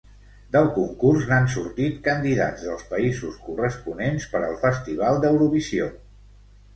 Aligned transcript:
Del 0.53 0.67
concurs 0.75 1.25
n'han 1.31 1.49
sortit 1.55 1.99
candidats 2.07 2.63
dels 2.69 2.81
països 2.93 3.35
corresponents 3.49 4.25
per 4.31 4.41
al 4.47 4.57
festival 4.65 5.21
d'Eurovisió. 5.27 5.91